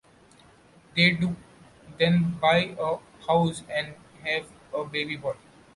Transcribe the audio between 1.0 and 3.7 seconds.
do, then buy a house